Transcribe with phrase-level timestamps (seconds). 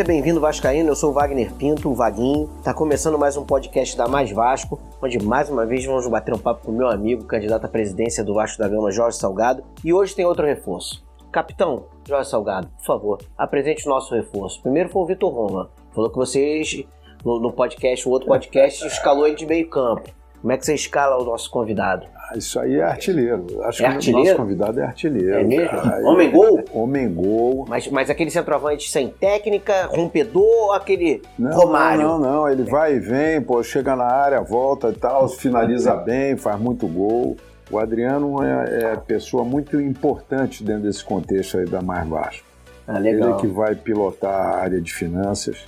[0.00, 0.88] Seja bem-vindo, Vascaíno.
[0.88, 2.48] Eu sou o Wagner Pinto, o Vaguinho.
[2.64, 6.38] Tá começando mais um podcast da Mais Vasco, onde mais uma vez vamos bater um
[6.38, 9.62] papo com meu amigo, candidato à presidência do Vasco da Gama, Jorge Salgado.
[9.84, 11.04] E hoje tem outro reforço.
[11.30, 14.62] Capitão Jorge Salgado, por favor, apresente o nosso reforço.
[14.62, 15.68] Primeiro foi o Vitor Roma.
[15.94, 16.82] Falou que vocês,
[17.22, 20.08] no podcast, o outro podcast, escalou ele de meio campo.
[20.40, 22.06] Como é que você escala o nosso convidado?
[22.16, 23.46] Ah, isso aí é artilheiro.
[23.64, 24.20] Acho É que artilheiro?
[24.20, 25.34] o nosso convidado é artilheiro.
[25.40, 25.68] É mesmo?
[25.68, 26.00] cara.
[26.08, 26.64] Homem gol?
[26.72, 27.64] Homem gol.
[27.68, 32.02] Mas, mas aquele centroavante sem técnica, rompedor aquele Não, Romário?
[32.02, 36.36] não, não, ele vai e vem, pô, chega na área, volta e tal, finaliza bem,
[36.36, 37.36] faz muito gol.
[37.70, 42.44] O Adriano é, é pessoa muito importante dentro desse contexto aí da Mais Vasco.
[42.88, 43.36] Ah, Ele legal.
[43.36, 45.58] é que vai pilotar a área de finanças.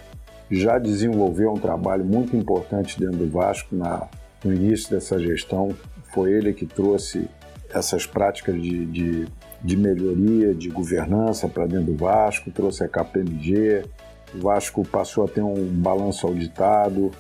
[0.51, 4.09] Já desenvolveu um trabalho muito importante dentro do Vasco na-
[4.45, 5.71] no início dessa gestão.
[6.13, 7.29] Foi ele que trouxe
[7.71, 9.27] essas práticas de, de,
[9.63, 13.85] de melhoria, de governança para dentro do Vasco, trouxe a KPMG.
[14.35, 17.11] O Vasco passou a ter um balanço auditado,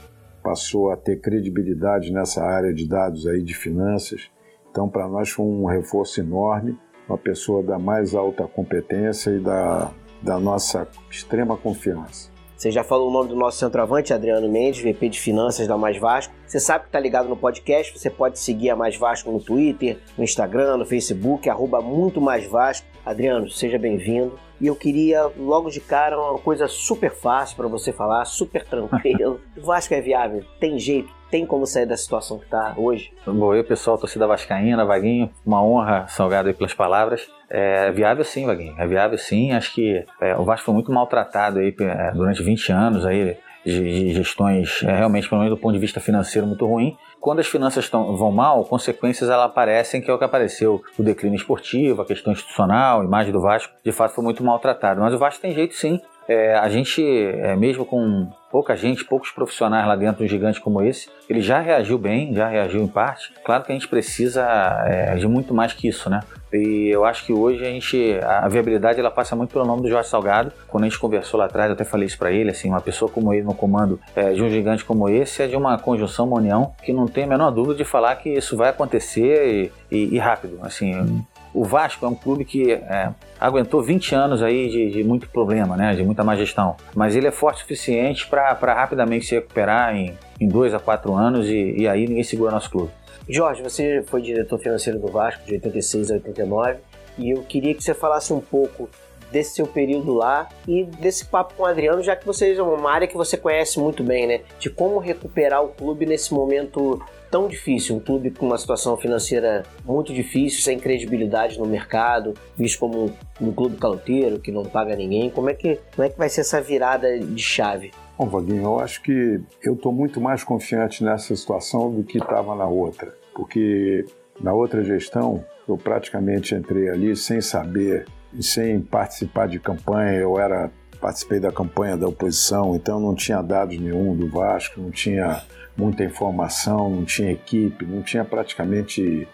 [0.42, 4.30] passou a ter credibilidade nessa área de dados aí de finanças.
[4.70, 6.78] Então, para nós foi um reforço enorme,
[7.08, 12.31] uma pessoa da mais alta competência e da, da nossa extrema confiança.
[12.62, 15.98] Você já falou o nome do nosso centroavante, Adriano Mendes, VP de Finanças da Mais
[15.98, 16.32] Vasco.
[16.46, 19.98] Você sabe que está ligado no podcast, você pode seguir a Mais Vasco no Twitter,
[20.16, 22.86] no Instagram, no Facebook, arroba muito mais Vasco.
[23.04, 24.38] Adriano, seja bem-vindo.
[24.60, 29.40] E eu queria, logo de cara, uma coisa super fácil para você falar, super tranquilo.
[29.58, 33.10] o Vasco é viável, tem jeito, tem como sair da situação que está hoje.
[33.26, 37.26] Bom, eu, pessoal, torcida vascaína, Vaguinho, uma honra, Salgado, pelas palavras.
[37.48, 39.50] É viável sim, Vaguinho, é viável sim.
[39.52, 43.80] Acho que é, o Vasco foi muito maltratado aí é, durante 20 anos aí de,
[43.80, 46.98] de gestões, é, realmente, pelo menos do ponto de vista financeiro, muito ruim.
[47.18, 50.82] Quando as finanças tão, vão mal, consequências elas aparecem, que é o que apareceu.
[50.98, 55.00] O declínio esportivo, a questão institucional, a imagem do Vasco, de fato foi muito maltratado.
[55.00, 55.98] Mas o Vasco tem jeito sim.
[56.28, 60.82] É, a gente, é, mesmo com pouca gente, poucos profissionais lá dentro, um gigante como
[60.82, 63.32] esse, ele já reagiu bem, já reagiu em parte.
[63.44, 64.42] Claro que a gente precisa
[64.86, 66.20] é, de muito mais que isso, né?
[66.52, 69.88] E eu acho que hoje a gente, a viabilidade ela passa muito pelo nome do
[69.88, 70.52] Jorge Salgado.
[70.68, 73.10] Quando a gente conversou lá atrás, eu até falei isso para ele, assim, uma pessoa
[73.10, 76.36] como ele no comando é, de um gigante como esse é de uma conjunção, uma
[76.36, 80.14] união, que não tem a menor dúvida de falar que isso vai acontecer e, e-
[80.14, 81.24] e rápido, assim.
[81.54, 85.76] O Vasco é um clube que é, aguentou 20 anos aí de, de muito problema,
[85.76, 86.76] né, de muita má gestão.
[86.94, 91.14] Mas ele é forte o suficiente para rapidamente se recuperar em, em dois a quatro
[91.14, 92.90] anos e, e aí ninguém segura nosso clube.
[93.28, 96.78] Jorge, você foi diretor financeiro do Vasco de 86 a 89
[97.18, 98.88] e eu queria que você falasse um pouco
[99.32, 102.90] desse seu período lá e desse papo com o Adriano, já que vocês é uma
[102.92, 104.40] área que você conhece muito bem, né?
[104.58, 109.62] De como recuperar o clube nesse momento tão difícil, um clube com uma situação financeira
[109.86, 114.94] muito difícil, sem credibilidade no mercado, visto como um, um clube caloteiro que não paga
[114.94, 115.30] ninguém.
[115.30, 117.90] Como é que como é que vai ser essa virada de chave?
[118.18, 122.54] Bom, Vaguinho, eu acho que eu estou muito mais confiante nessa situação do que estava
[122.54, 124.04] na outra, porque
[124.40, 128.04] na outra gestão eu praticamente entrei ali sem saber
[128.40, 130.12] sem participar de campanha.
[130.14, 130.70] Eu era
[131.00, 135.42] participei da campanha da oposição, então não tinha dados nenhum do Vasco, não tinha
[135.76, 139.26] muita informação, não tinha equipe, não tinha praticamente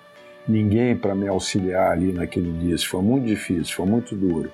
[0.48, 2.72] ninguém para me auxiliar ali naquele.
[2.72, 4.50] Isso foi muito difícil, foi muito duro.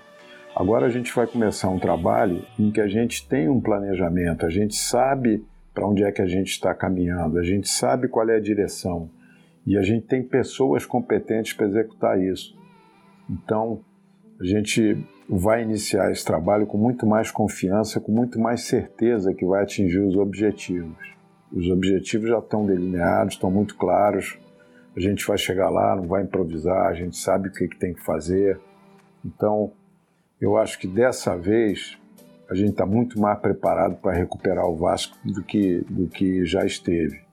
[0.56, 4.50] Agora a gente vai começar um trabalho em que a gente tem um planejamento, a
[4.50, 8.36] gente sabe para onde é que a gente está caminhando, a gente sabe qual é
[8.36, 9.10] a direção
[9.66, 12.56] e a gente tem pessoas competentes para executar isso.
[13.28, 13.80] Então
[14.40, 19.44] a gente vai iniciar esse trabalho com muito mais confiança, com muito mais certeza que
[19.44, 21.14] vai atingir os objetivos.
[21.52, 24.38] Os objetivos já estão delineados, estão muito claros.
[24.96, 27.94] A gente vai chegar lá, não vai improvisar, a gente sabe o que, que tem
[27.94, 28.60] que fazer.
[29.24, 29.72] Então,
[30.40, 31.96] eu acho que dessa vez
[32.50, 36.64] a gente está muito mais preparado para recuperar o Vasco do que, do que já
[36.66, 37.23] esteve.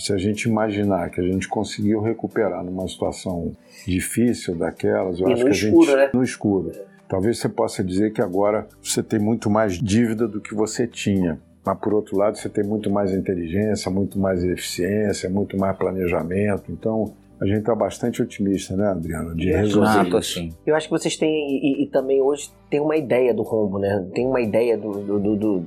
[0.00, 3.52] Se a gente imaginar que a gente conseguiu recuperar numa situação
[3.86, 6.10] difícil daquelas, eu E acho que a escuro, gente né?
[6.14, 6.72] no escuro.
[7.06, 11.38] Talvez você possa dizer que agora você tem muito mais dívida do que você tinha.
[11.64, 16.72] Mas, por outro lado, você tem muito mais inteligência, muito mais eficiência, muito mais planejamento.
[16.72, 19.34] Então, a gente está bastante otimista, né, Adriano?
[19.36, 20.50] De resolver assim.
[20.66, 24.06] Eu acho que vocês têm, e, e- também hoje, tem uma ideia do rombo, né?
[24.14, 25.64] Tem uma ideia do, do- do-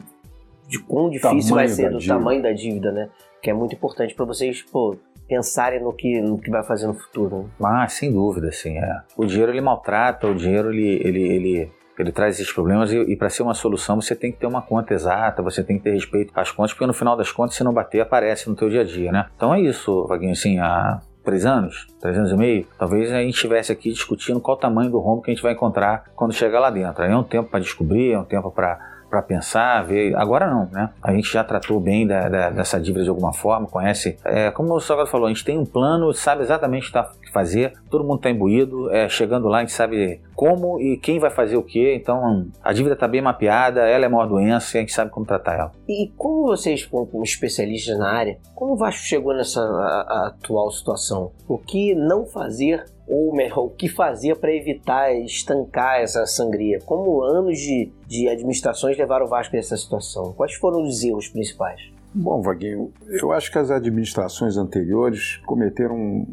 [0.67, 2.17] de quão difícil vai Tamanho ser, da do dívida.
[2.17, 3.09] tamanho da dívida, né?
[3.43, 4.95] Que é muito importante para vocês, pô,
[5.27, 7.43] pensarem no que, no que vai fazer no futuro.
[7.43, 7.49] né?
[7.59, 9.01] Mas, sem dúvida, assim, é.
[9.17, 13.17] O dinheiro ele maltrata, o dinheiro ele, ele, ele, ele traz esses problemas e, e
[13.17, 15.91] para ser uma solução você tem que ter uma conta exata, você tem que ter
[15.91, 18.81] respeito às contas, porque no final das contas, se não bater, aparece no teu dia
[18.81, 19.27] a dia, né?
[19.35, 23.35] Então é isso, Vaguinho, assim, há três anos, três anos e meio, talvez a gente
[23.35, 26.59] estivesse aqui discutindo qual o tamanho do rombo que a gente vai encontrar quando chegar
[26.59, 27.03] lá dentro.
[27.03, 30.15] Aí é um tempo para descobrir, é um tempo para para pensar, ver.
[30.15, 30.89] Agora não, né?
[31.01, 34.17] A gente já tratou bem da, da, dessa dívida de alguma forma, conhece.
[34.25, 37.11] É, como o Salgado falou, a gente tem um plano, sabe exatamente o que está
[37.33, 41.31] fazer, todo mundo está imbuído, é, chegando lá a gente sabe como e quem vai
[41.31, 44.79] fazer o que, então a dívida está bem mapeada, ela é a maior doença e
[44.79, 45.71] a gente sabe como tratar ela.
[45.89, 50.69] E como vocês, como especialistas na área, como o Vasco chegou nessa a, a atual
[50.71, 51.31] situação?
[51.47, 56.79] O que não fazer ou melhor, o que fazer para evitar estancar essa sangria?
[56.85, 60.33] Como anos de, de administrações levaram o Vasco a essa situação?
[60.33, 61.91] Quais foram os erros principais?
[62.13, 66.25] Bom, Vaguinho, eu acho que as administrações anteriores cometeram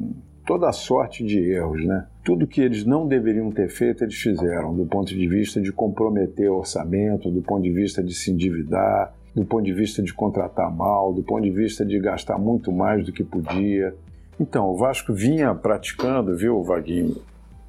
[0.47, 2.07] toda a sorte de erros, né?
[2.25, 6.51] Tudo que eles não deveriam ter feito, eles fizeram, do ponto de vista de comprometer
[6.51, 10.75] o orçamento, do ponto de vista de se endividar, do ponto de vista de contratar
[10.75, 13.95] mal, do ponto de vista de gastar muito mais do que podia.
[14.41, 17.21] Então, o Vasco vinha praticando, viu, Vaguinho,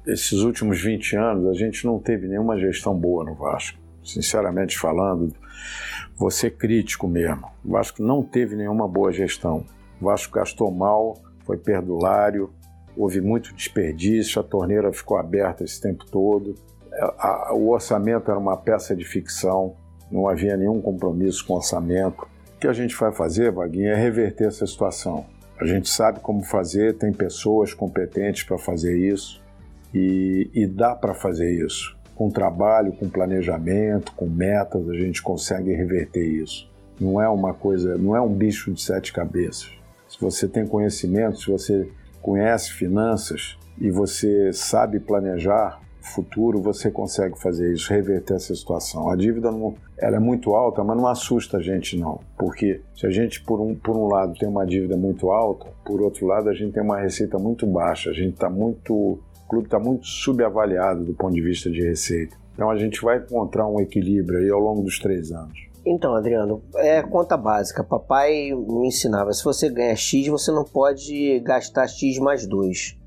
[0.06, 3.78] esses últimos 20 anos, a gente não teve nenhuma gestão boa no Vasco.
[4.02, 5.34] Sinceramente falando,
[6.16, 7.46] vou ser crítico mesmo.
[7.62, 9.66] O Vasco não teve nenhuma boa gestão.
[10.00, 12.50] O Vasco gastou mal, foi perdulário,
[12.96, 16.54] houve muito desperdício, a torneira ficou aberta esse tempo todo.
[17.52, 19.76] O orçamento era uma peça de ficção,
[20.10, 22.26] não havia nenhum compromisso com o orçamento.
[22.56, 25.26] O que a gente vai fazer, Vaguinho, é reverter essa situação.
[25.62, 29.40] A gente sabe como fazer, tem pessoas competentes para fazer isso
[29.94, 31.96] e, e dá para fazer isso.
[32.16, 36.68] Com trabalho, com planejamento, com metas, a gente consegue reverter isso.
[37.00, 39.70] Não é uma coisa, não é um bicho de sete cabeças.
[40.08, 41.88] Se você tem conhecimento, se você
[42.20, 49.08] conhece finanças e você sabe planejar, futuro você consegue fazer isso, reverter essa situação.
[49.08, 53.06] A dívida não, ela é muito alta, mas não assusta a gente não, porque se
[53.06, 56.48] a gente por um, por um lado tem uma dívida muito alta, por outro lado
[56.48, 60.06] a gente tem uma receita muito baixa, a gente está muito, o clube está muito
[60.06, 62.36] subavaliado do ponto de vista de receita.
[62.54, 65.72] Então a gente vai encontrar um equilíbrio aí ao longo dos três anos.
[65.84, 67.82] Então, Adriano, é conta básica.
[67.82, 73.01] Papai me ensinava: se você ganha X, você não pode gastar X mais 2.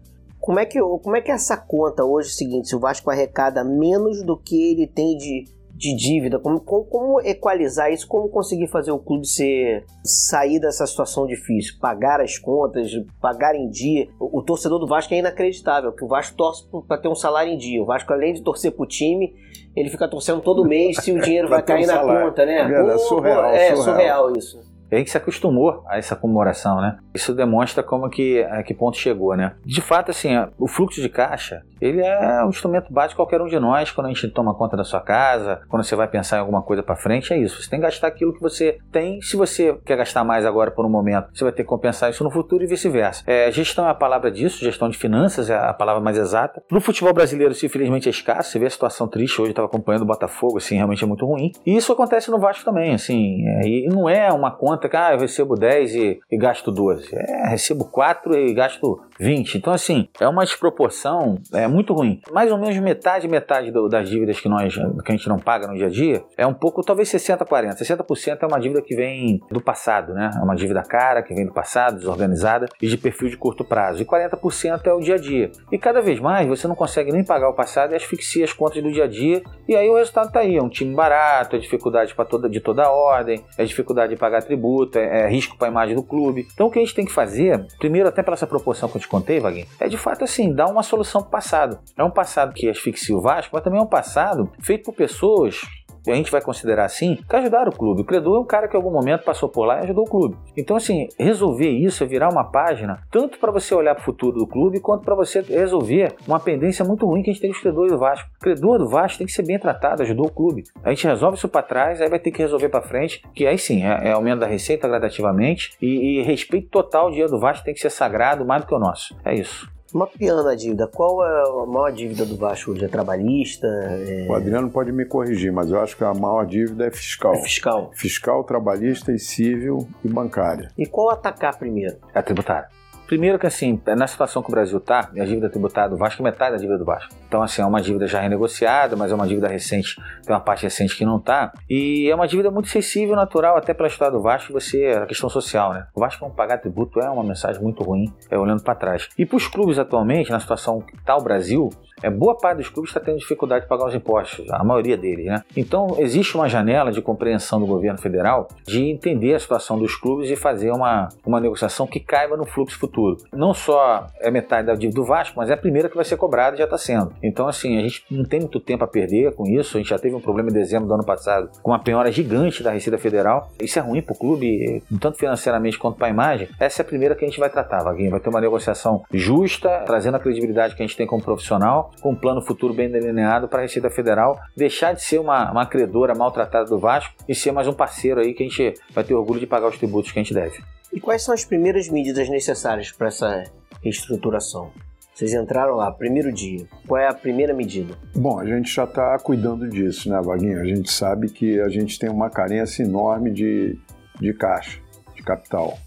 [0.46, 2.30] Como é que, como é, que é essa conta hoje?
[2.30, 6.38] É o seguinte, se o Vasco arrecada menos do que ele tem de, de dívida,
[6.38, 8.08] como, como, como, equalizar isso?
[8.08, 11.80] Como conseguir fazer o clube ser, sair dessa situação difícil?
[11.82, 14.08] Pagar as contas, pagar em dia.
[14.20, 17.52] O, o torcedor do Vasco é inacreditável, que o Vasco torce para ter um salário
[17.52, 17.82] em dia.
[17.82, 19.34] O Vasco, além de torcer para o time,
[19.76, 22.72] ele fica torcendo todo mês se o dinheiro vai cair um na conta, né?
[22.72, 23.84] É, surreal, é surreal.
[23.84, 24.60] surreal isso.
[24.92, 26.98] E a gente se acostumou a essa comemoração, né?
[27.14, 29.54] Isso demonstra como que a que ponto chegou, né?
[29.66, 33.60] De fato, assim, o fluxo de caixa, ele é um instrumento básico qualquer um de
[33.60, 36.62] nós quando a gente toma conta da sua casa, quando você vai pensar em alguma
[36.62, 37.62] coisa para frente, é isso.
[37.62, 39.22] Você tem que gastar aquilo que você tem.
[39.22, 42.24] Se você quer gastar mais agora por um momento, você vai ter que compensar isso
[42.24, 43.24] no futuro e vice-versa.
[43.28, 46.64] É, gestão é a palavra disso, gestão de finanças é a palavra mais exata.
[46.72, 48.52] No futebol brasileiro, isso infelizmente é escasso.
[48.52, 51.26] Você vê a situação triste hoje, eu estava acompanhando o Botafogo, assim, realmente é muito
[51.26, 51.52] ruim.
[51.66, 53.46] E isso acontece no Vasco também, assim.
[53.48, 57.10] É, e não é uma conta que, ah, eu recebo 10 e, e gasto 12.
[57.14, 59.58] É, recebo 4 e gasto 20.
[59.58, 62.20] Então, assim, é uma desproporção é muito ruim.
[62.32, 65.68] Mais ou menos metade, metade do, das dívidas que, nós, que a gente não paga
[65.68, 67.84] no dia a dia é um pouco, talvez 60, 40.
[67.84, 70.32] 60% é uma dívida que vem do passado, né?
[70.34, 74.02] É uma dívida cara, que vem do passado, desorganizada e de perfil de curto prazo.
[74.02, 75.52] E 40% é o dia a dia.
[75.72, 78.82] E cada vez mais você não consegue nem pagar o passado e asfixia as contas
[78.82, 79.44] do dia a dia.
[79.68, 82.60] E aí o resultado está aí: é um time barato, é dificuldade para toda, de
[82.60, 86.48] toda ordem, é dificuldade de pagar tributo, é, é risco para a imagem do clube.
[86.54, 89.02] Então o que a gente tem que fazer, primeiro, até pela essa proporção que eu
[89.02, 91.80] te contei, Vaguinho, é de fato assim, dar uma solução para o passado.
[91.98, 95.62] É um passado que asfixia o Vasco, mas também é um passado feito por pessoas
[96.08, 98.02] a gente vai considerar assim, que ajudaram o clube.
[98.02, 100.10] O credor é um cara que em algum momento passou por lá e ajudou o
[100.10, 100.38] clube.
[100.56, 104.38] Então, assim, resolver isso é virar uma página, tanto para você olhar para o futuro
[104.38, 107.56] do clube, quanto para você resolver uma pendência muito ruim que a gente tem com
[107.56, 108.30] os credores do Vasco.
[108.36, 110.64] O credor do Vasco tem que ser bem tratado, ajudou o clube.
[110.84, 113.58] A gente resolve isso para trás, aí vai ter que resolver para frente, que aí
[113.58, 117.66] sim, é, é aumento da receita gradativamente e, e respeito total, o dinheiro do Vasco
[117.66, 119.16] tem que ser sagrado mais do que o nosso.
[119.26, 119.74] É isso.
[119.94, 122.84] Mapeando a dívida, qual é a maior dívida do Vasco hoje?
[122.84, 123.68] É trabalhista?
[123.68, 124.28] É...
[124.28, 127.34] O Adriano pode me corrigir, mas eu acho que a maior dívida é fiscal.
[127.34, 127.92] É fiscal.
[127.94, 130.72] Fiscal, trabalhista e civil e bancária.
[130.78, 131.98] E qual atacar primeiro?
[132.14, 132.68] É a tributária.
[133.08, 136.24] Primeiro que assim, na situação que o Brasil está, a dívida tributária do Vasco é
[136.24, 137.14] metade da dívida do Vasco.
[137.28, 140.64] Então assim, é uma dívida já renegociada, mas é uma dívida recente, tem uma parte
[140.64, 141.54] recente que não está.
[141.70, 145.30] E é uma dívida muito sensível, natural, até pela história do Vasco, você, a questão
[145.30, 145.88] social, né?
[145.94, 149.08] O Vasco não pagar tributo é uma mensagem muito ruim, é olhando para trás.
[149.18, 151.70] E para os clubes atualmente, na situação que está o Brasil,
[152.02, 155.26] é, boa parte dos clubes está tendo dificuldade de pagar os impostos, a maioria deles,
[155.26, 155.44] né?
[155.56, 160.30] Então, existe uma janela de compreensão do governo federal de entender a situação dos clubes
[160.30, 163.18] e fazer uma, uma negociação que caiba no fluxo futuro.
[163.34, 166.18] Não só é metade da dívida do Vasco, mas é a primeira que vai ser
[166.18, 167.14] cobrada e já está sendo.
[167.24, 169.78] Então, assim, a gente não tem muito tempo a perder com isso.
[169.78, 172.62] A gente já teve um problema em dezembro do ano passado com uma penhora gigante
[172.62, 173.50] da Receita Federal.
[173.60, 176.48] Isso é ruim para o clube, tanto financeiramente quanto para a imagem.
[176.60, 178.12] Essa é a primeira que a gente vai tratar, Vaguinho.
[178.12, 182.12] Vai ter uma negociação justa, trazendo a credibilidade que a gente tem como profissional, com
[182.12, 186.16] um plano futuro bem delineado para a Receita Federal deixar de ser uma, uma credora
[186.16, 189.40] maltratada do Vasco e ser mais um parceiro aí que a gente vai ter orgulho
[189.40, 190.64] de pagar os tributos que a gente deve.
[190.94, 193.44] E quais são as primeiras medidas necessárias para essa
[193.84, 194.72] reestruturação?
[195.16, 196.68] Vocês entraram lá, primeiro dia.
[196.86, 197.96] Qual é a primeira medida?
[198.14, 200.60] Bom, a gente já está cuidando disso, né, Vaguinho?
[200.60, 203.80] A gente sabe que a gente tem uma carência enorme de,
[204.20, 204.82] de caixa,
[205.16, 205.78] de capital.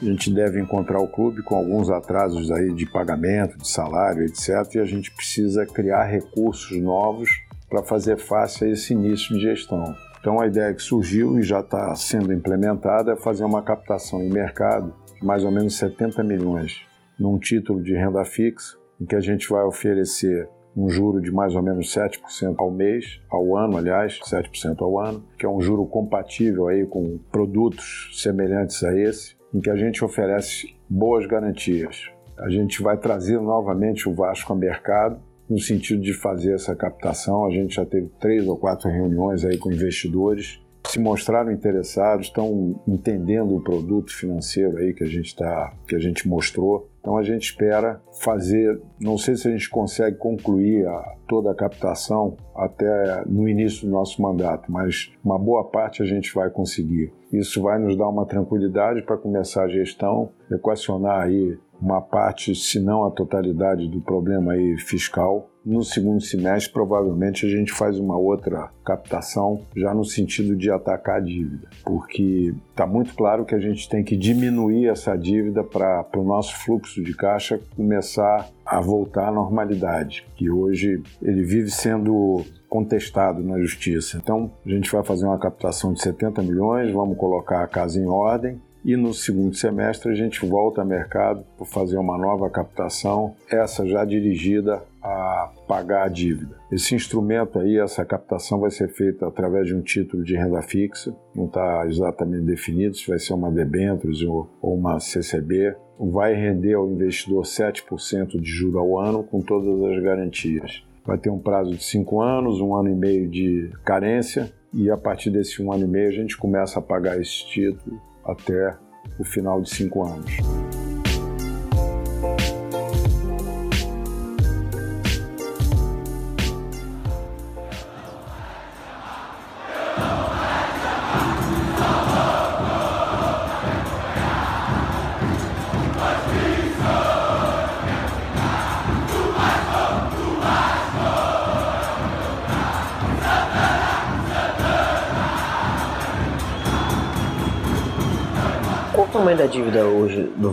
[0.00, 4.76] A gente deve encontrar o clube com alguns atrasos aí de pagamento, de salário, etc.
[4.76, 7.28] E a gente precisa criar recursos novos
[7.68, 9.94] para fazer face a esse início de gestão.
[10.18, 14.30] Então a ideia que surgiu e já está sendo implementada é fazer uma captação em
[14.30, 16.80] mercado de mais ou menos 70 milhões
[17.18, 21.54] num título de renda fixa, em que a gente vai oferecer um juro de mais
[21.54, 25.84] ou menos 7% ao mês, ao ano, aliás, 7% ao ano, que é um juro
[25.84, 32.10] compatível aí com produtos semelhantes a esse, em que a gente oferece boas garantias.
[32.38, 37.44] A gente vai trazer novamente o Vasco ao mercado no sentido de fazer essa captação.
[37.44, 42.80] A gente já teve três ou quatro reuniões aí com investidores se mostraram interessados, estão
[42.86, 46.88] entendendo o produto financeiro aí que a gente tá, que a gente mostrou.
[47.00, 51.54] Então a gente espera fazer, não sei se a gente consegue concluir a, toda a
[51.54, 57.12] captação até no início do nosso mandato, mas uma boa parte a gente vai conseguir.
[57.32, 62.78] Isso vai nos dar uma tranquilidade para começar a gestão, equacionar aí uma parte, se
[62.78, 68.16] não a totalidade do problema aí fiscal no segundo semestre, provavelmente, a gente faz uma
[68.16, 73.58] outra captação, já no sentido de atacar a dívida, porque está muito claro que a
[73.58, 79.28] gente tem que diminuir essa dívida para o nosso fluxo de caixa começar a voltar
[79.28, 84.16] à normalidade, que hoje ele vive sendo contestado na justiça.
[84.16, 88.06] Então, a gente vai fazer uma captação de 70 milhões, vamos colocar a casa em
[88.06, 93.34] ordem e no segundo semestre a gente volta ao mercado para fazer uma nova captação,
[93.50, 96.56] essa já dirigida a pagar a dívida.
[96.70, 101.14] Esse instrumento aí, essa captação vai ser feita através de um título de renda fixa,
[101.34, 105.74] não está exatamente definido se vai ser uma debêntures ou, uma CCB.
[105.98, 110.82] Vai render ao investidor 7% de juro ao ano com todas as garantias.
[111.04, 114.96] Vai ter um prazo de 5 anos, um ano e meio de carência, e a
[114.96, 118.76] partir desse um ano e meio a gente começa a pagar esse título até
[119.18, 120.30] o final de cinco anos.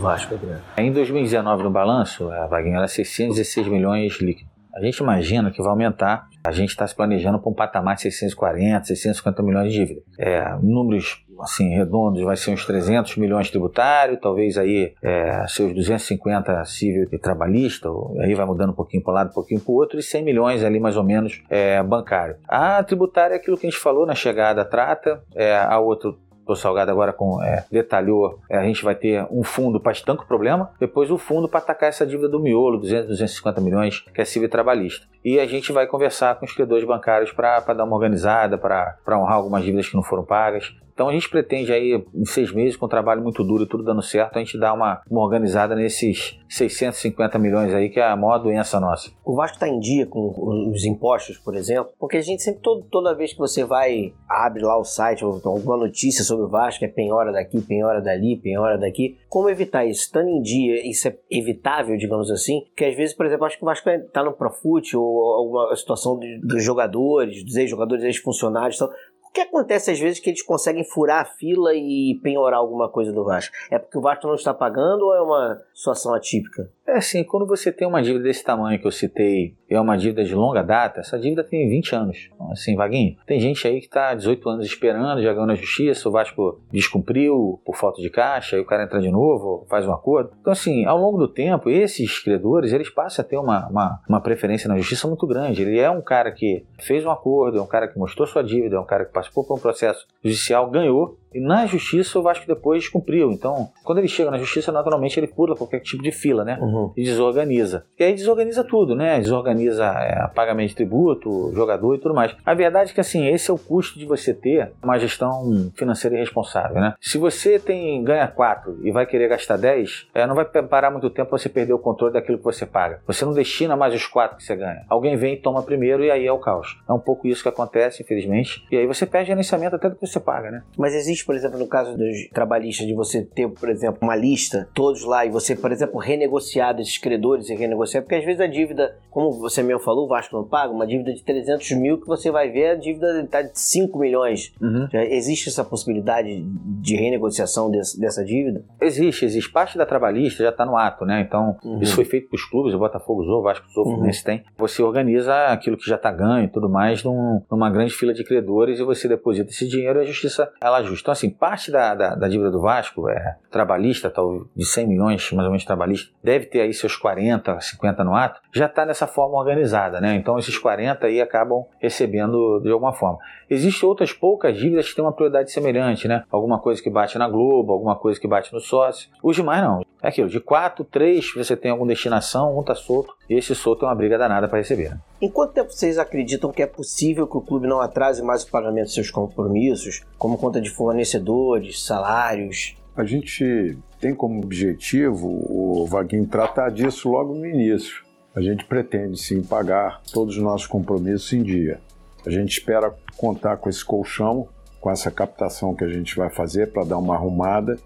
[0.08, 0.34] Vasco?
[0.78, 4.50] Em 2019, no balanço, a Vaguinha era 616 milhões líquidos.
[4.74, 6.28] A gente imagina que vai aumentar.
[6.46, 10.00] A gente está se planejando para um patamar de 640, 650 milhões de dívida.
[10.16, 16.64] É, números assim redondos vai ser uns 300 milhões tributário, talvez aí é, seus 250
[16.64, 17.88] civil e trabalhista,
[18.20, 20.24] aí vai mudando um pouquinho para um lado, um pouquinho para o outro, e 100
[20.24, 22.36] milhões ali mais ou menos é, bancário.
[22.48, 26.18] A tributária é aquilo que a gente falou na chegada trata, é, a outro
[26.52, 30.24] o Salgado agora com, é, detalhou, é, a gente vai ter um fundo para estancar
[30.24, 34.20] o problema, depois o fundo para atacar essa dívida do miolo, 200, 250 milhões, que
[34.20, 35.06] é civil trabalhista.
[35.24, 39.36] E a gente vai conversar com os credores bancários para dar uma organizada, para honrar
[39.36, 40.74] algumas dívidas que não foram pagas.
[40.98, 43.84] Então a gente pretende aí, em seis meses, com um trabalho muito duro e tudo
[43.84, 48.16] dando certo, a gente dar uma, uma organizada nesses 650 milhões aí, que é a
[48.16, 49.12] maior doença nossa.
[49.24, 52.82] O Vasco está em dia com os impostos, por exemplo, porque a gente sempre, todo,
[52.90, 56.88] toda vez que você vai, abre lá o site, alguma notícia sobre o Vasco, é
[56.88, 59.18] penhora daqui, penhora dali, penhora daqui.
[59.28, 60.00] Como evitar isso?
[60.00, 63.62] Estando em dia, isso é evitável, digamos assim, que às vezes, por exemplo, acho que
[63.62, 68.90] o Vasco está no Profute ou alguma situação dos jogadores, dos ex-jogadores, ex-funcionários, então,
[69.28, 73.12] o que acontece às vezes que eles conseguem furar a fila e penhorar alguma coisa
[73.12, 73.54] do Vasco?
[73.70, 76.70] É porque o Vasco não está pagando ou é uma situação atípica?
[76.86, 80.24] É assim, quando você tem uma dívida desse tamanho que eu citei é uma dívida
[80.24, 82.30] de longa data, essa dívida tem 20 anos.
[82.34, 86.08] Então, assim, Vaguinho, tem gente aí que está 18 anos esperando, já ganhou na justiça,
[86.08, 89.92] o Vasco descumpriu por falta de caixa, aí o cara entra de novo, faz um
[89.92, 90.30] acordo.
[90.40, 94.20] Então, assim, ao longo do tempo, esses credores, eles passam a ter uma, uma, uma
[94.22, 95.60] preferência na justiça muito grande.
[95.60, 98.76] Ele é um cara que fez um acordo, é um cara que mostrou sua dívida,
[98.76, 102.46] é um cara que participou por um processo judicial, ganhou, e na justiça o Vasco
[102.46, 103.30] depois cumpriu.
[103.30, 106.58] Então, quando ele chega na justiça, naturalmente ele pula qualquer tipo de fila, né?
[106.60, 106.92] Uhum.
[106.96, 107.84] E desorganiza.
[107.98, 109.18] E aí desorganiza tudo, né?
[109.20, 112.34] Desorganiza é, pagamento de tributo, jogador e tudo mais.
[112.44, 116.16] A verdade é que, assim, esse é o custo de você ter uma gestão financeira
[116.16, 116.94] irresponsável, né?
[117.00, 121.10] Se você tem ganha 4 e vai querer gastar 10, é, não vai parar muito
[121.10, 123.00] tempo você perder o controle daquilo que você paga.
[123.06, 124.84] Você não destina mais os 4 que você ganha.
[124.88, 126.78] Alguém vem e toma primeiro e aí é o caos.
[126.88, 128.66] É um pouco isso que acontece, infelizmente.
[128.70, 130.62] E aí você perde gerenciamento até do que você paga, né?
[130.76, 134.68] Mas existe, por exemplo, no caso dos trabalhistas, de você ter, por exemplo, uma lista,
[134.74, 138.46] todos lá, e você, por exemplo, renegociar desses credores e renegociar, porque às vezes a
[138.46, 142.06] dívida, como você mesmo falou, o Vasco não paga, uma dívida de 300 mil que
[142.06, 144.52] você vai ver a dívida está de 5 milhões.
[144.60, 144.88] Uhum.
[144.92, 148.64] Já existe essa possibilidade de renegociação desse, dessa dívida?
[148.80, 149.50] Existe, existe.
[149.50, 151.20] Parte da trabalhista já está no ato, né?
[151.20, 151.80] Então, uhum.
[151.80, 153.94] isso foi feito para os clubes, o Botafogo usou, o Vasco usou, o uhum.
[153.94, 154.44] Fluminense tem.
[154.56, 158.24] Você organiza aquilo que já está ganho e tudo mais num, numa grande fila de
[158.24, 161.07] credores e você deposita esse dinheiro e a justiça ela ajusta.
[161.08, 165.32] Então, assim, parte da, da, da dívida do Vasco é trabalhista, tal, de 100 milhões
[165.32, 169.06] mais ou menos trabalhista, deve ter aí seus 40, 50 no ato, já está nessa
[169.06, 170.14] forma organizada, né?
[170.16, 173.18] Então, esses 40 aí acabam recebendo de alguma forma.
[173.48, 176.24] Existem outras poucas dívidas que têm uma prioridade semelhante, né?
[176.30, 179.08] Alguma coisa que bate na Globo, alguma coisa que bate no sócio.
[179.22, 179.80] Os demais não.
[180.02, 183.86] É aquilo, de 4, 3 você tem alguma destinação, um tá solto, e esse solto
[183.86, 184.90] é uma briga danada para receber.
[184.90, 185.00] Né?
[185.20, 188.50] Em quanto tempo vocês acreditam que é possível que o clube não atrase mais o
[188.50, 192.76] pagamento dos seus compromissos, como conta de fornecedores, salários?
[192.96, 198.04] A gente tem como objetivo, o Vaguinho, tratar disso logo no início.
[198.32, 201.80] A gente pretende sim pagar todos os nossos compromissos em dia.
[202.24, 204.48] A gente espera contar com esse colchão,
[204.80, 207.76] com essa captação que a gente vai fazer para dar uma arrumada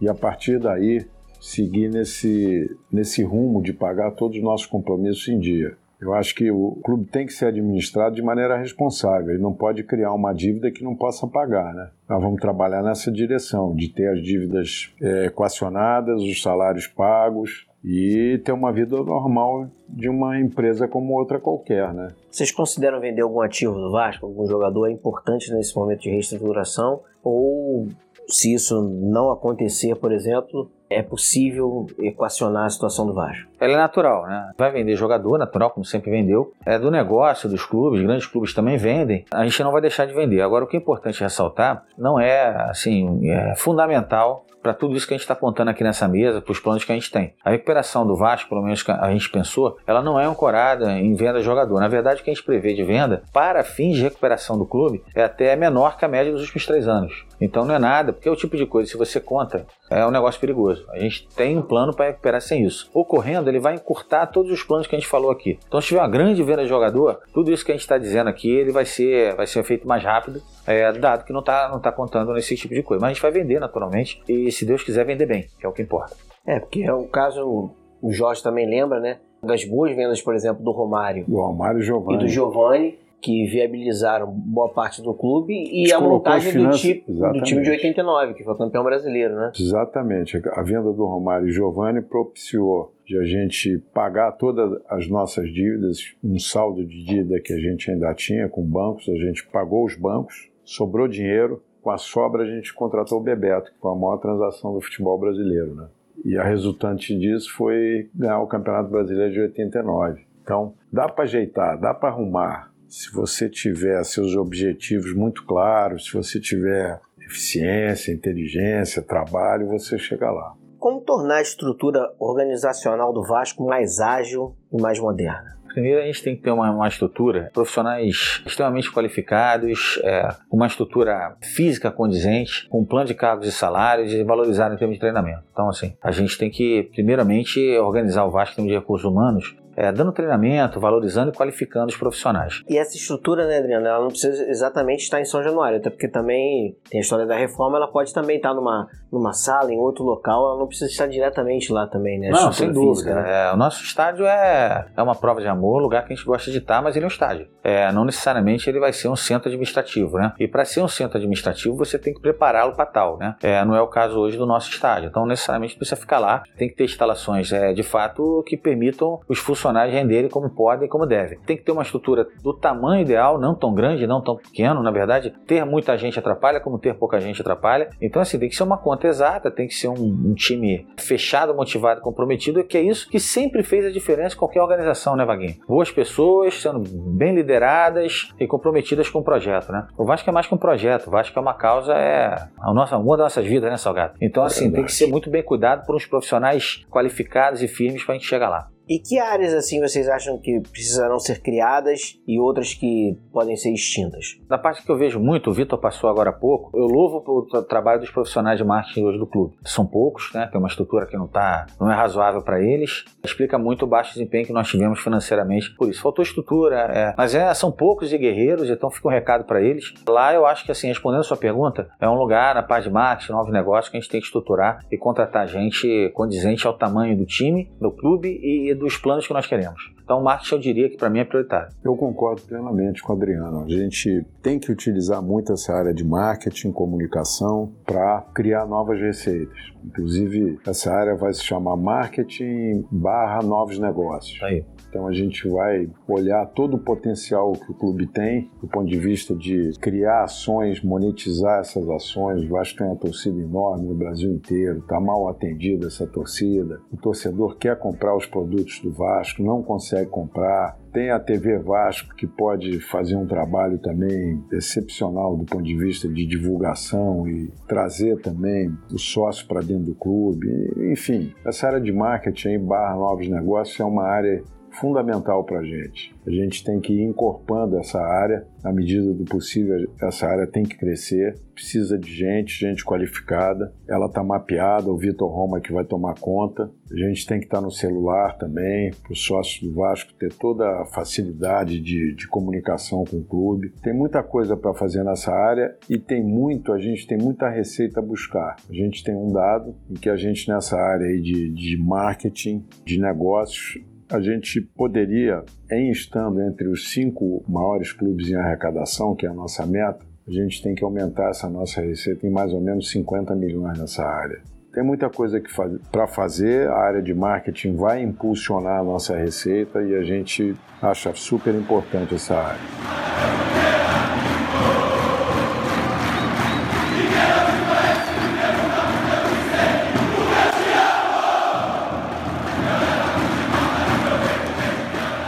[0.00, 1.06] e a partir daí
[1.40, 5.76] seguir nesse, nesse rumo de pagar todos os nossos compromissos em dia.
[6.00, 9.30] Eu acho que o clube tem que ser administrado de maneira responsável.
[9.30, 11.90] Ele não pode criar uma dívida que não possa pagar, né?
[12.08, 18.40] Nós vamos trabalhar nessa direção, de ter as dívidas é, equacionadas, os salários pagos e
[18.44, 22.08] ter uma vida normal de uma empresa como outra qualquer, né?
[22.30, 27.00] Vocês consideram vender algum ativo do Vasco, algum jogador importante nesse momento de reestruturação?
[27.22, 27.88] Ou
[28.28, 33.48] se isso não acontecer, por exemplo, é possível equacionar a situação do Vasco?
[33.60, 34.50] Ela é natural, né?
[34.58, 36.52] Vai vender jogador, natural, como sempre vendeu.
[36.66, 39.24] É do negócio dos clubes, grandes clubes também vendem.
[39.30, 40.40] A gente não vai deixar de vender.
[40.40, 45.14] Agora, o que é importante ressaltar não é, assim, é fundamental para tudo isso que
[45.14, 47.34] a gente está apontando aqui nessa mesa, para os planos que a gente tem.
[47.44, 51.14] A recuperação do Vasco, pelo menos que a gente pensou, ela não é ancorada em
[51.14, 51.80] venda de jogador.
[51.80, 55.02] Na verdade, o que a gente prevê de venda para fins de recuperação do clube
[55.14, 57.24] é até menor que a média dos últimos três anos.
[57.40, 60.10] Então não é nada, porque é o tipo de coisa, se você conta, é um
[60.10, 60.84] negócio perigoso.
[60.90, 62.90] A gente tem um plano para recuperar sem isso.
[62.92, 65.58] Ocorrendo, ele vai encurtar todos os planos que a gente falou aqui.
[65.66, 68.28] Então, se tiver uma grande venda de jogador, tudo isso que a gente está dizendo
[68.28, 71.80] aqui, ele vai ser, vai ser feito mais rápido, é, dado que não está não
[71.80, 73.00] tá contando nesse tipo de coisa.
[73.00, 75.72] Mas a gente vai vender naturalmente e, se Deus quiser, vender bem, que é o
[75.72, 76.16] que importa.
[76.46, 77.70] É, porque é o caso,
[78.02, 79.18] o Jorge também lembra, né?
[79.42, 81.24] Das boas vendas, por exemplo, do Romário.
[81.26, 86.70] Do Romário e do Giovanni que viabilizaram boa parte do clube e a montagem do,
[86.70, 89.52] tipo, do time de 89, que foi campeão brasileiro, né?
[89.58, 90.40] Exatamente.
[90.52, 95.98] A venda do Romário e Giovanni propiciou de a gente pagar todas as nossas dívidas,
[96.24, 99.96] um saldo de dívida que a gente ainda tinha com bancos, a gente pagou os
[99.96, 104.18] bancos, sobrou dinheiro, com a sobra a gente contratou o Bebeto, que foi a maior
[104.18, 105.88] transação do futebol brasileiro, né?
[106.24, 110.26] E a resultante disso foi ganhar o Campeonato Brasileiro de 89.
[110.42, 116.12] Então, dá para ajeitar, dá para arrumar, se você tiver seus objetivos muito claros, se
[116.12, 120.54] você tiver eficiência, inteligência, trabalho, você chega lá.
[120.76, 125.59] Como tornar a estrutura organizacional do Vasco mais ágil e mais moderna?
[125.72, 131.36] Primeiro, a gente tem que ter uma, uma estrutura, profissionais extremamente qualificados, é, uma estrutura
[131.42, 135.42] física condizente, com um plano de cargos e salários e valorizar em termos de treinamento.
[135.52, 139.59] Então, assim, a gente tem que, primeiramente, organizar o Vasco em termos de recursos humanos
[139.80, 142.62] é, dando treinamento, valorizando e qualificando os profissionais.
[142.68, 146.06] E essa estrutura, né, Adriano, ela não precisa exatamente estar em São Januário, até porque
[146.06, 150.04] também tem a história da reforma, ela pode também estar numa, numa sala, em outro
[150.04, 152.28] local, ela não precisa estar diretamente lá também, né?
[152.28, 152.90] Não, sem dúvida.
[152.90, 153.48] Física, né?
[153.48, 156.50] é, o nosso estádio é, é uma prova de amor, lugar que a gente gosta
[156.50, 157.48] de estar, mas ele é um estádio.
[157.64, 160.34] É, não necessariamente ele vai ser um centro administrativo, né?
[160.38, 163.34] E para ser um centro administrativo, você tem que prepará-lo para tal, né?
[163.42, 165.08] É, não é o caso hoje do nosso estádio.
[165.08, 169.38] Então, necessariamente precisa ficar lá, tem que ter instalações é, de fato que permitam os
[169.38, 171.38] funcionários profissionais renderem como podem e como devem.
[171.46, 174.90] Tem que ter uma estrutura do tamanho ideal, não tão grande, não tão pequeno, na
[174.90, 177.90] verdade, ter muita gente atrapalha como ter pouca gente atrapalha.
[178.00, 181.54] Então, assim, tem que ser uma conta exata, tem que ser um, um time fechado,
[181.54, 185.56] motivado, comprometido, que é isso que sempre fez a diferença em qualquer organização, né, Vaguinho?
[185.66, 189.86] Boas pessoas, sendo bem lideradas e comprometidas com o projeto, né?
[189.96, 192.96] O Vasco é mais que um projeto, o Vasco é uma causa, é a nossa,
[192.96, 194.14] uma das nossas vidas, né, Salgado?
[194.20, 198.02] Então, assim, é tem que ser muito bem cuidado por uns profissionais qualificados e firmes
[198.04, 198.68] para a gente chegar lá.
[198.90, 203.72] E que áreas assim vocês acham que precisarão ser criadas e outras que podem ser
[203.72, 204.36] extintas?
[204.48, 207.62] Da parte que eu vejo muito, o Vitor passou agora há pouco, eu louvo o
[207.62, 209.54] trabalho dos profissionais de marketing hoje do clube.
[209.64, 210.48] São poucos, né?
[210.50, 213.04] Tem uma estrutura que não tá, não é razoável para eles.
[213.22, 215.72] Explica muito o baixo desempenho que nós tivemos financeiramente.
[215.76, 219.44] Por isso, faltou estrutura, é, mas é, são poucos e guerreiros, então fica um recado
[219.44, 219.94] para eles.
[220.08, 222.90] Lá eu acho que assim, respondendo a sua pergunta, é um lugar na parte de
[222.90, 227.16] marketing, novos negócios que a gente tem que estruturar e contratar gente condizente ao tamanho
[227.16, 229.92] do time, do clube e dos planos que nós queremos.
[230.02, 231.68] Então, o marketing eu diria que para mim é prioritário.
[231.84, 233.62] Eu concordo plenamente com o Adriano.
[233.64, 239.56] A gente tem que utilizar muito essa área de marketing, comunicação, para criar novas receitas.
[239.84, 244.42] Inclusive, essa área vai se chamar marketing barra novos negócios.
[244.42, 244.64] Aí.
[244.90, 248.98] Então a gente vai olhar todo o potencial que o clube tem, do ponto de
[248.98, 252.42] vista de criar ações, monetizar essas ações.
[252.42, 256.80] O Vasco tem uma torcida enorme no Brasil inteiro, está mal atendida essa torcida.
[256.92, 260.76] O torcedor quer comprar os produtos do Vasco, não consegue comprar.
[260.92, 266.08] Tem a TV Vasco que pode fazer um trabalho também excepcional do ponto de vista
[266.08, 270.48] de divulgação e trazer também o sócio para dentro do clube.
[270.90, 276.14] Enfim, essa área de marketing barra novos negócios é uma área fundamental para a gente.
[276.26, 280.62] A gente tem que ir incorporando essa área, na medida do possível, essa área tem
[280.62, 285.84] que crescer, precisa de gente, gente qualificada, ela está mapeada, o Vitor Roma que vai
[285.84, 289.74] tomar conta, a gente tem que estar tá no celular também, para os sócios do
[289.74, 293.72] Vasco ter toda a facilidade de, de comunicação com o clube.
[293.82, 298.00] Tem muita coisa para fazer nessa área e tem muito, a gente tem muita receita
[298.00, 298.56] a buscar.
[298.68, 302.64] A gente tem um dado em que a gente nessa área aí de, de marketing,
[302.84, 309.24] de negócios, a gente poderia, em estando entre os cinco maiores clubes em arrecadação, que
[309.24, 312.60] é a nossa meta, a gente tem que aumentar essa nossa receita em mais ou
[312.60, 314.40] menos 50 milhões nessa área.
[314.72, 319.82] Tem muita coisa faz, para fazer, a área de marketing vai impulsionar a nossa receita
[319.82, 323.89] e a gente acha super importante essa área.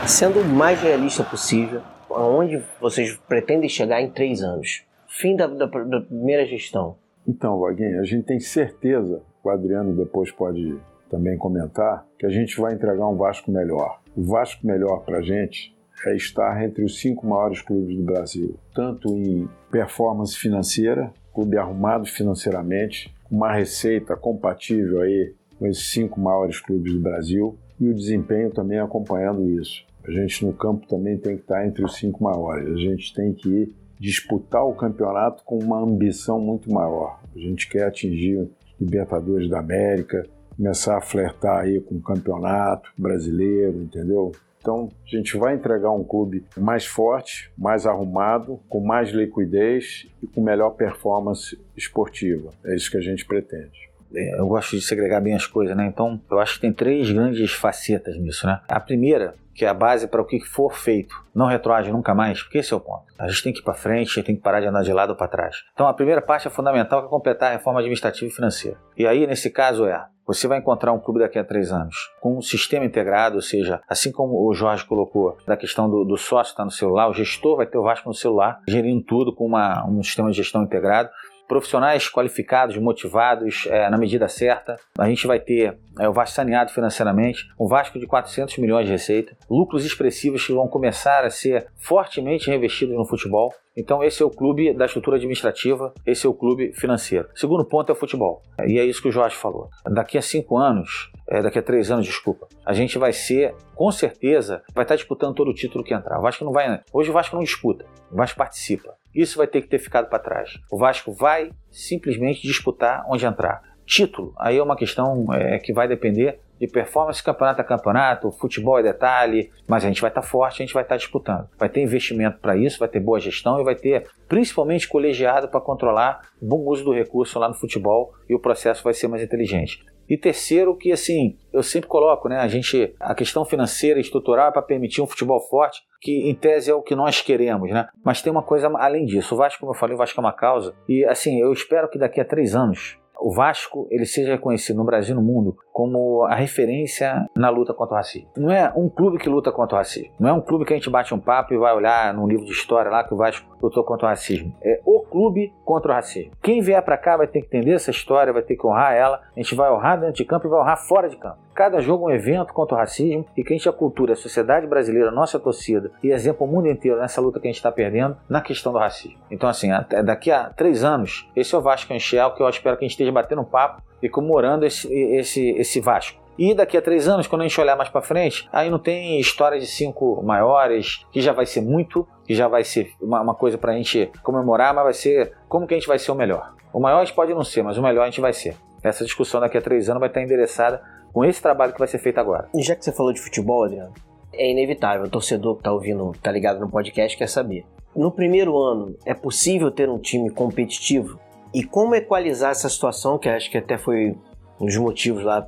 [0.07, 4.83] Sendo o mais realista possível, aonde vocês pretendem chegar em três anos?
[5.07, 6.97] Fim da, da, da primeira gestão.
[7.25, 10.77] Então, Vaguinho, a gente tem certeza, o Adriano depois pode
[11.09, 14.01] também comentar, que a gente vai entregar um Vasco melhor.
[14.15, 15.73] O Vasco melhor para a gente
[16.05, 22.05] é estar entre os cinco maiores clubes do Brasil, tanto em performance financeira, clube arrumado
[22.05, 28.51] financeiramente, uma receita compatível aí com esses cinco maiores clubes do Brasil e o desempenho
[28.51, 29.85] também acompanhando isso.
[30.05, 32.67] A gente no campo também tem que estar entre os cinco maiores.
[32.69, 37.21] A gente tem que disputar o campeonato com uma ambição muito maior.
[37.33, 43.81] A gente quer atingir Libertadores da América, começar a flertar aí com o campeonato brasileiro,
[43.81, 44.33] entendeu?
[44.59, 50.27] Então, a gente vai entregar um clube mais forte, mais arrumado, com mais liquidez e
[50.27, 52.51] com melhor performance esportiva.
[52.65, 53.92] É isso que a gente pretende.
[54.13, 55.85] Eu gosto de segregar bem as coisas, né?
[55.87, 58.59] Então, eu acho que tem três grandes facetas nisso, né?
[58.67, 62.41] A primeira, que é a base para o que for feito, não retroage nunca mais,
[62.41, 63.03] porque esse é o ponto.
[63.17, 65.15] A gente tem que ir para frente, tem que parar de andar de lado ou
[65.15, 65.63] para trás.
[65.73, 68.77] Então, a primeira parte é fundamental, que é completar a reforma administrativa e financeira.
[68.97, 72.37] E aí, nesse caso, é você vai encontrar um clube daqui a três anos com
[72.37, 76.51] um sistema integrado, ou seja, assim como o Jorge colocou, da questão do, do sócio
[76.51, 79.45] estar tá no celular, o gestor vai ter o Vasco no celular, gerindo tudo com
[79.45, 81.09] uma, um sistema de gestão integrado
[81.53, 84.75] profissionais qualificados, motivados, é, na medida certa.
[84.97, 88.91] A gente vai ter é, o Vasco saneado financeiramente, um Vasco de 400 milhões de
[88.91, 93.53] receita, lucros expressivos que vão começar a ser fortemente revestidos no futebol.
[93.77, 97.29] Então esse é o clube da estrutura administrativa, esse é o clube financeiro.
[97.35, 98.41] Segundo ponto é o futebol.
[98.65, 99.69] E é isso que o Jorge falou.
[99.85, 103.91] Daqui a cinco anos, é, daqui a três anos, desculpa, a gente vai ser, com
[103.91, 106.17] certeza, vai estar disputando todo o título que entrar.
[106.17, 106.81] O Vasco não vai.
[106.91, 108.95] Hoje o Vasco não disputa, o Vasco participa.
[109.13, 110.59] Isso vai ter que ter ficado para trás.
[110.71, 113.61] O Vasco vai simplesmente disputar onde entrar.
[113.85, 118.79] Título, aí é uma questão é, que vai depender de performance campeonato a campeonato, futebol
[118.79, 121.49] é detalhe, mas a gente vai estar tá forte, a gente vai estar tá disputando.
[121.59, 125.59] Vai ter investimento para isso, vai ter boa gestão e vai ter principalmente colegiado para
[125.59, 129.83] controlar bom uso do recurso lá no futebol e o processo vai ser mais inteligente.
[130.09, 132.37] E terceiro, que assim, eu sempre coloco, né?
[132.37, 136.73] A gente, a questão financeira estrutural para permitir um futebol forte, que em tese é
[136.73, 137.87] o que nós queremos, né?
[138.03, 139.33] Mas tem uma coisa além disso.
[139.33, 140.75] O Vasco, como eu falei, o Vasco é uma causa.
[140.87, 144.83] E assim, eu espero que daqui a três anos o Vasco ele seja reconhecido no
[144.83, 148.27] Brasil e no mundo como a referência na luta contra o racismo.
[148.35, 150.13] Não é um clube que luta contra o racismo.
[150.19, 152.45] Não é um clube que a gente bate um papo e vai olhar num livro
[152.45, 154.53] de história lá que o Vasco lutou contra o racismo.
[154.61, 156.33] É o clube contra o racismo.
[156.43, 159.21] Quem vier para cá vai ter que entender essa história, vai ter que honrar ela.
[159.35, 161.37] A gente vai honrar dentro de campo e vai honrar fora de campo.
[161.53, 164.15] Cada jogo é um evento contra o racismo e que a gente, a cultura, a
[164.15, 167.57] sociedade brasileira, a nossa torcida e exemplo o mundo inteiro nessa luta que a gente
[167.57, 169.19] está perdendo na questão do racismo.
[169.29, 169.69] Então, assim,
[170.03, 172.93] daqui a três anos, esse é o Vasco Enxel que eu espero que a gente
[172.93, 176.23] esteja batendo papo e comemorando esse, esse, esse Vasco.
[176.37, 179.19] E daqui a três anos, quando a gente olhar mais para frente, aí não tem
[179.19, 183.35] história de cinco maiores, que já vai ser muito, que já vai ser uma, uma
[183.35, 186.15] coisa para a gente comemorar, mas vai ser como que a gente vai ser o
[186.15, 186.53] melhor.
[186.73, 188.55] O maior a gente pode não ser, mas o melhor a gente vai ser.
[188.81, 190.81] Essa discussão daqui a três anos vai estar endereçada
[191.13, 192.49] com esse trabalho que vai ser feito agora.
[192.53, 193.93] E já que você falou de futebol, Adriano,
[194.33, 197.65] é inevitável, o torcedor que está ouvindo, está ligado no podcast, quer saber.
[197.95, 201.19] No primeiro ano, é possível ter um time competitivo?
[201.53, 204.17] E como equalizar essa situação, que acho que até foi
[204.59, 205.47] um dos motivos lá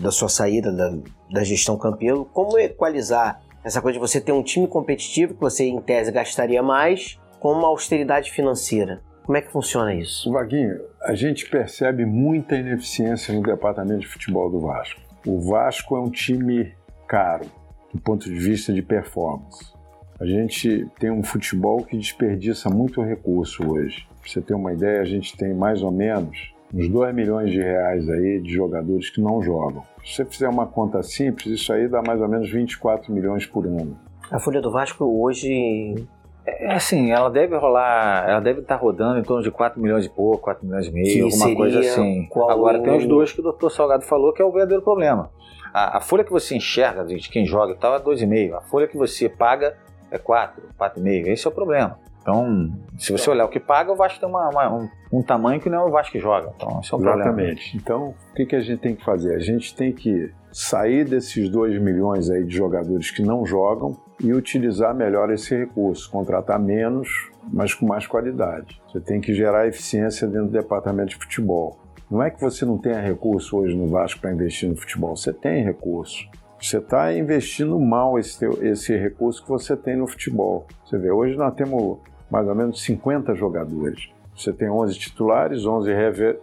[0.00, 0.92] da sua saída da,
[1.30, 5.64] da gestão Campelo, como equalizar essa coisa de você ter um time competitivo que você,
[5.64, 9.00] em tese, gastaria mais com uma austeridade financeira?
[9.24, 10.30] Como é que funciona isso?
[10.30, 15.00] Vaguinho, a gente percebe muita ineficiência no departamento de futebol do Vasco.
[15.26, 16.74] O Vasco é um time
[17.08, 17.46] caro
[17.92, 19.72] do ponto de vista de performance.
[20.20, 24.06] A gente tem um futebol que desperdiça muito recurso hoje.
[24.20, 27.60] Pra você ter uma ideia, a gente tem mais ou menos uns 2 milhões de
[27.60, 29.82] reais aí de jogadores que não jogam.
[30.04, 33.66] Se você fizer uma conta simples, isso aí dá mais ou menos 24 milhões por
[33.66, 33.96] ano.
[34.30, 36.06] A folha do Vasco hoje
[36.46, 40.10] é assim, ela deve rolar, ela deve estar rodando em torno de 4 milhões e
[40.10, 42.28] pouco, 4 milhões e meio, alguma coisa assim.
[42.48, 45.30] Agora tem os dois que o doutor Salgado falou que é o verdadeiro problema.
[45.72, 48.54] A, a folha que você enxerga de quem joga e tal é 2,5.
[48.56, 49.76] A folha que você paga
[50.10, 51.26] é 4, 4,5.
[51.26, 51.98] Esse é o problema.
[52.20, 55.60] Então, se você olhar o que paga, o Vasco tem uma, uma, um, um, tamanho
[55.60, 56.52] que não é o Vasco que joga.
[56.56, 57.24] Então, esse é o Exatamente.
[57.24, 57.52] problema.
[57.52, 57.76] Exatamente.
[57.76, 59.34] Então, o que, que a gente tem que fazer?
[59.34, 64.32] A gente tem que sair desses 2 milhões aí de jogadores que não jogam e
[64.32, 68.80] utilizar melhor esse recurso, contratar menos, mas com mais qualidade.
[68.90, 71.78] Você tem que gerar eficiência dentro do departamento de futebol.
[72.10, 75.32] Não é que você não tenha recurso hoje no Vasco para investir no futebol, você
[75.32, 76.28] tem recurso.
[76.60, 80.66] Você está investindo mal esse, teu, esse recurso que você tem no futebol.
[80.84, 81.98] Você vê, hoje nós temos
[82.30, 84.08] mais ou menos 50 jogadores.
[84.36, 85.90] Você tem 11 titulares, 11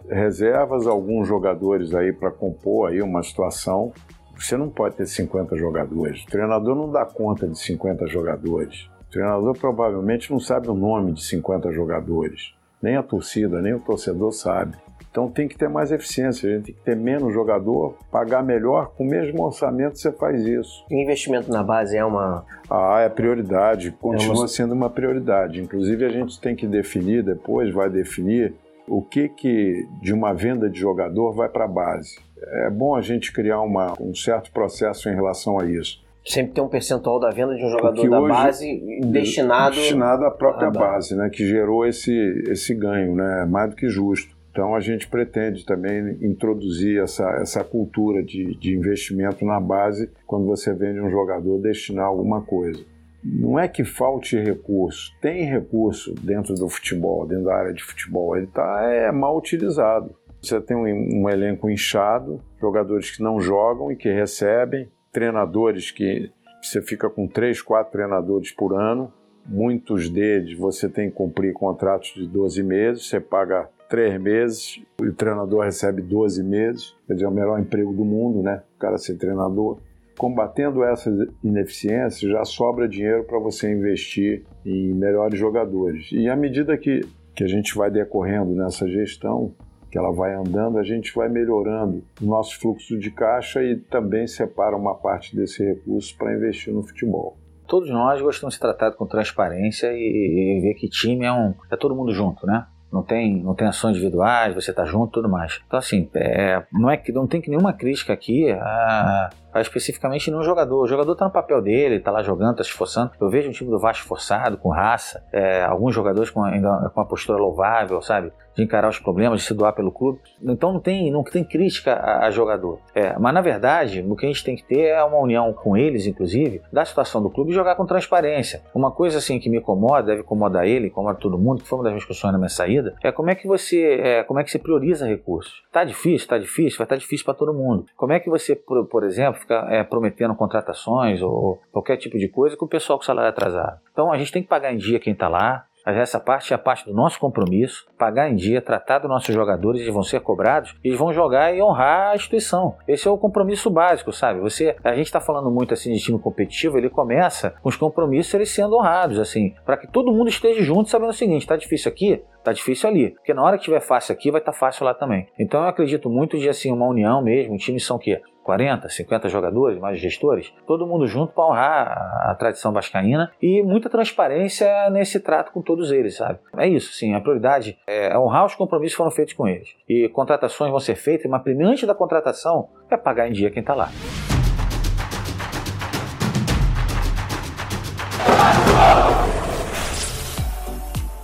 [0.08, 3.92] reservas, alguns jogadores aí para compor aí uma situação.
[4.36, 6.22] Você não pode ter 50 jogadores.
[6.24, 8.88] O treinador não dá conta de 50 jogadores.
[9.08, 12.54] O treinador provavelmente não sabe o nome de 50 jogadores.
[12.82, 14.76] Nem a torcida, nem o torcedor sabe.
[15.12, 18.92] Então tem que ter mais eficiência, a gente tem que ter menos jogador, pagar melhor,
[18.96, 20.86] com o mesmo orçamento você faz isso.
[20.90, 22.46] O investimento na base é uma.
[22.70, 24.48] Ah, é prioridade, continua é uma...
[24.48, 25.60] sendo uma prioridade.
[25.60, 28.54] Inclusive a gente tem que definir depois, vai definir
[28.88, 32.18] o que, que de uma venda de jogador vai para a base.
[32.46, 36.02] É bom a gente criar uma, um certo processo em relação a isso.
[36.24, 40.70] Sempre tem um percentual da venda de um jogador da base destinado, destinado à própria
[40.70, 42.12] base, né, que gerou esse,
[42.48, 44.32] esse ganho, né, mais do que justo.
[44.52, 50.46] Então a gente pretende também introduzir essa, essa cultura de, de investimento na base quando
[50.46, 52.84] você vende um jogador destinar alguma coisa.
[53.24, 58.36] Não é que falte recurso, tem recurso dentro do futebol, dentro da área de futebol,
[58.36, 60.14] ele está é, mal utilizado.
[60.42, 66.30] Você tem um, um elenco inchado, jogadores que não jogam e que recebem, treinadores que
[66.60, 69.12] você fica com três, quatro treinadores por ano,
[69.46, 75.12] muitos deles você tem que cumprir contratos de 12 meses, você paga três meses, o
[75.12, 78.62] treinador recebe 12 meses, quer dizer, é o melhor emprego do mundo, né?
[78.76, 79.78] O cara ser treinador.
[80.16, 86.08] Combatendo essas ineficiências, já sobra dinheiro para você investir em melhores jogadores.
[86.12, 87.00] E à medida que,
[87.34, 89.54] que a gente vai decorrendo nessa gestão,
[89.92, 94.26] que ela vai andando, a gente vai melhorando o nosso fluxo de caixa e também
[94.26, 97.36] separa uma parte desse recurso para investir no futebol
[97.68, 101.54] todos nós gostamos de ser tratado com transparência e, e, ver que time é um
[101.70, 102.66] é todo mundo junto, né?
[102.92, 105.60] não tem, não tem ações individuais, você está junto tudo mais.
[105.66, 110.82] Então, assim, é, não, é, não tem que nenhuma crítica aqui a, especificamente num jogador.
[110.82, 113.10] O jogador tá no papel dele, tá lá jogando, tá se esforçando.
[113.20, 117.06] Eu vejo um time do Vasco forçado, com raça, é, alguns jogadores com, com uma
[117.06, 118.32] postura louvável, sabe?
[118.54, 120.20] de encarar os problemas, de se doar pelo clube.
[120.42, 122.78] Então não tem, não tem crítica a, a jogador.
[122.94, 125.76] É, mas na verdade, o que a gente tem que ter é uma união com
[125.76, 128.62] eles, inclusive, da situação do clube e jogar com transparência.
[128.74, 131.84] Uma coisa assim que me incomoda, deve incomodar ele, incomoda todo mundo, que foi uma
[131.84, 134.58] das discussões na minha saída, é como é que você, é, como é que você
[134.58, 135.62] prioriza recursos.
[135.72, 137.86] Tá difícil, tá difícil, vai estar tá difícil para todo mundo.
[137.96, 142.28] Como é que você, por, por exemplo, fica é, prometendo contratações ou qualquer tipo de
[142.28, 143.78] coisa com o pessoal com salário atrasado?
[143.92, 146.58] Então a gente tem que pagar em dia quem está lá, essa parte é a
[146.58, 150.76] parte do nosso compromisso, pagar em dia, tratar dos nossos jogadores, eles vão ser cobrados,
[150.82, 152.76] eles vão jogar e honrar a instituição.
[152.86, 154.40] Esse é o compromisso básico, sabe?
[154.40, 158.32] Você, a gente está falando muito assim de time competitivo, ele começa com os compromissos
[158.34, 161.90] eles sendo honrados, assim, para que todo mundo esteja junto, sabendo o seguinte: tá difícil
[161.90, 164.84] aqui, tá difícil ali, porque na hora que tiver fácil aqui, vai estar tá fácil
[164.84, 165.26] lá também.
[165.38, 169.78] Então eu acredito muito de assim uma união mesmo, times são que 40, 50 jogadores,
[169.78, 175.52] mais gestores, todo mundo junto para honrar a, tradição vascaína e muita transparência nesse trato
[175.52, 176.40] com todos eles, sabe?
[176.56, 179.68] É isso, sim, a prioridade é honrar os compromissos que foram feitos com eles.
[179.88, 183.60] E contratações vão ser feitas, mas primeiro antes da contratação é pagar em dia quem
[183.60, 183.90] está lá.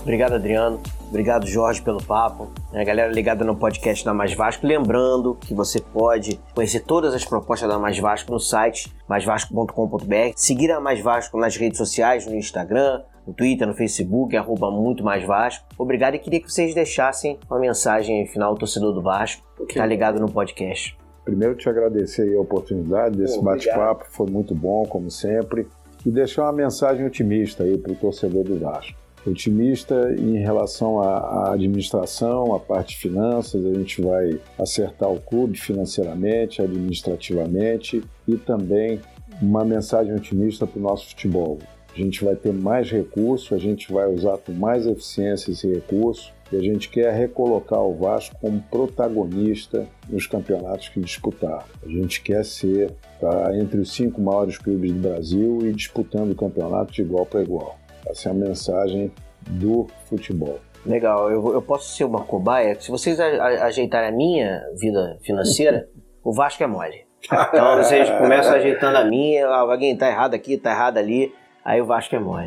[0.03, 0.81] Obrigado, Adriano.
[1.09, 2.51] Obrigado, Jorge, pelo papo.
[2.71, 4.67] A galera ligada no podcast da Mais Vasco.
[4.67, 10.33] Lembrando que você pode conhecer todas as propostas da Mais Vasco no site maisvasco.com.br.
[10.37, 15.03] Seguir a Mais Vasco nas redes sociais, no Instagram, no Twitter, no Facebook, arroba muito
[15.03, 15.65] mais Vasco.
[15.79, 19.87] Obrigado e queria que vocês deixassem uma mensagem final ao torcedor do Vasco que está
[19.87, 20.95] ligado no podcast.
[21.25, 25.67] Primeiro, te agradecer a oportunidade desse bate-papo, foi muito bom, como sempre,
[26.05, 31.53] e deixar uma mensagem otimista aí para o torcedor do Vasco otimista em relação à,
[31.53, 33.65] administração, à parte de finanças.
[33.65, 39.01] A gente vai acertar o clube financeiramente, administrativamente e também
[39.41, 41.59] uma mensagem otimista para o nosso futebol.
[41.95, 46.33] A gente vai ter mais recursos, a gente vai usar com mais eficiência esse recurso
[46.53, 51.67] e a gente quer recolocar o Vasco como protagonista nos campeonatos que disputar.
[51.85, 56.37] A gente quer ser tá, entre os cinco maiores clubes do Brasil e disputando o
[56.37, 57.79] campeonato de igual para igual.
[58.07, 59.13] Essa é a mensagem
[59.47, 60.59] do futebol.
[60.85, 62.79] Legal, eu, eu posso ser uma cobaia?
[62.81, 65.89] Se vocês a, a, ajeitarem a minha vida financeira,
[66.23, 67.07] o Vasco é mole.
[67.25, 71.35] Então vocês começam ajeitando a minha, alguém tá errado aqui, tá errado ali,
[71.65, 72.47] aí o Vasco é mole.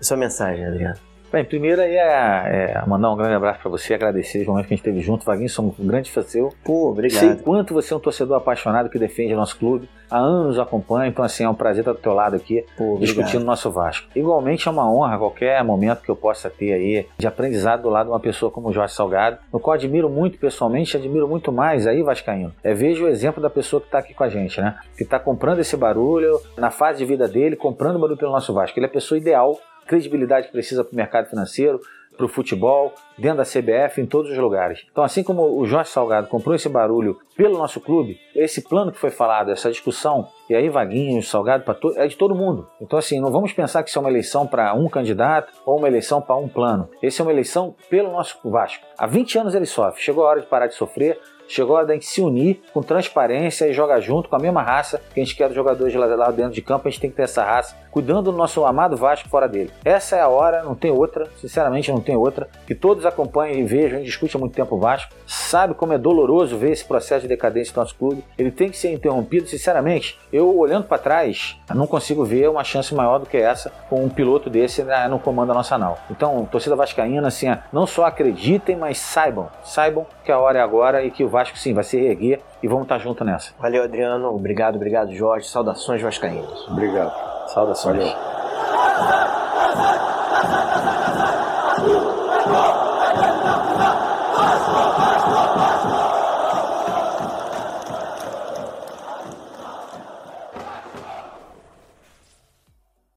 [0.00, 1.09] Essa é a mensagem, Adriano.
[1.32, 4.74] Bem, primeiro aí é, é mandar um grande abraço para você, agradecer os momentos que
[4.74, 5.24] a gente esteve junto.
[5.24, 6.52] Vaguinho, somos um grande fã seu.
[6.64, 7.20] Pô, obrigado.
[7.20, 9.88] Sei quanto você é um torcedor apaixonado que defende o nosso clube.
[10.10, 13.42] Há anos acompanha, então assim, é um prazer estar do teu lado aqui, Pô, discutindo
[13.42, 14.08] o nosso Vasco.
[14.16, 18.06] Igualmente é uma honra qualquer momento que eu possa ter aí de aprendizado do lado
[18.06, 21.86] de uma pessoa como o Jorge Salgado, no qual admiro muito pessoalmente, admiro muito mais
[21.86, 22.52] aí, Vascaíno.
[22.64, 24.76] É, vejo o exemplo da pessoa que está aqui com a gente, né?
[24.96, 28.76] Que está comprando esse barulho, na fase de vida dele, comprando barulho pelo nosso Vasco.
[28.76, 29.56] Ele é a pessoa ideal
[29.90, 31.80] credibilidade que precisa para o mercado financeiro,
[32.16, 34.86] para o futebol, dentro da CBF, em todos os lugares.
[34.92, 38.98] Então, assim como o Jorge Salgado comprou esse barulho pelo nosso clube, esse plano que
[38.98, 41.64] foi falado, essa discussão, e aí Vaguinho, Salgado,
[41.96, 42.68] é de todo mundo.
[42.80, 45.88] Então, assim, não vamos pensar que isso é uma eleição para um candidato ou uma
[45.88, 46.88] eleição para um plano.
[47.02, 48.84] Esse é uma eleição pelo nosso Vasco.
[48.96, 50.02] Há 20 anos ele sofre.
[50.02, 51.18] Chegou a hora de parar de sofrer,
[51.50, 55.18] Chegou a gente se unir com transparência e jogar junto com a mesma raça que
[55.18, 56.86] a gente quer dos jogadores lá dentro de campo.
[56.86, 59.70] A gente tem que ter essa raça, cuidando do nosso amado Vasco fora dele.
[59.84, 62.48] Essa é a hora, não tem outra, sinceramente não tem outra.
[62.66, 65.92] Que todos acompanhem e vejam, a gente discute há muito tempo o Vasco, sabe como
[65.92, 68.24] é doloroso ver esse processo de decadência do nosso clube.
[68.38, 70.18] Ele tem que ser interrompido, sinceramente.
[70.32, 74.08] Eu, olhando para trás, não consigo ver uma chance maior do que essa com um
[74.08, 75.98] piloto desse no comando da nossa nau.
[76.10, 81.04] Então, torcida vascaína, assim, não só acreditem, mas saibam, saibam que a hora é agora
[81.04, 83.52] e que o Vasco sim vai se reerguer e vamos estar junto nessa.
[83.58, 84.34] Valeu, Adriano.
[84.34, 85.48] Obrigado, obrigado, Jorge.
[85.48, 86.68] Saudações vascaínos.
[86.68, 87.39] Obrigado.
[87.52, 87.96] Saudações.
[87.98, 89.19] Valeu.